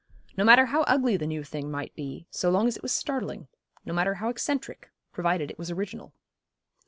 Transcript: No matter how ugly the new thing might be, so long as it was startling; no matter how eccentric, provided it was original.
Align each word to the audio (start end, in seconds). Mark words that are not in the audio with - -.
No 0.35 0.43
matter 0.43 0.65
how 0.65 0.81
ugly 0.87 1.15
the 1.15 1.27
new 1.27 1.43
thing 1.43 1.69
might 1.69 1.93
be, 1.93 2.25
so 2.31 2.49
long 2.49 2.67
as 2.67 2.75
it 2.75 2.81
was 2.81 2.91
startling; 2.91 3.47
no 3.85 3.93
matter 3.93 4.15
how 4.15 4.29
eccentric, 4.29 4.89
provided 5.11 5.51
it 5.51 5.59
was 5.59 5.69
original. 5.69 6.11